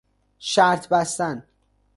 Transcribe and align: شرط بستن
شرط 0.39 0.87
بستن 0.87 1.43